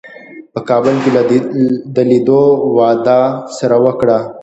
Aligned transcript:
په 0.53 0.59
کابل 0.69 0.95
کې 1.03 1.09
د 1.95 1.97
لیدو 2.09 2.41
وعده 2.77 3.19
سره 3.57 3.75
وکړه. 3.85 4.19